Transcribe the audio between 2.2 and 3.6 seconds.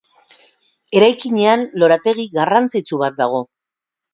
garrantzitsu bat dago.